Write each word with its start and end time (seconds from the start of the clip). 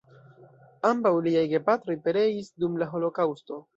Ambaŭ 0.89 1.11
liaj 1.27 1.43
gepatroj 1.51 1.99
pereis 2.07 2.51
dum 2.65 2.81
la 2.85 2.89
Holokaŭsto. 2.95 3.61